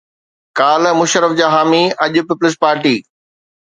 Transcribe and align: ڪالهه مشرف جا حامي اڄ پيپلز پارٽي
ڪالهه 0.57 0.93
مشرف 0.99 1.31
جا 1.39 1.47
حامي 1.55 1.83
اڄ 2.03 2.13
پيپلز 2.27 2.53
پارٽي 2.63 2.95